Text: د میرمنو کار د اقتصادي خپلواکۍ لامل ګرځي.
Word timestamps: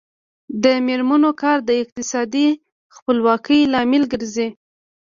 د 0.63 0.65
میرمنو 0.87 1.31
کار 1.41 1.57
د 1.69 1.71
اقتصادي 1.83 2.47
خپلواکۍ 2.95 3.61
لامل 3.73 4.03
ګرځي. 4.11 4.47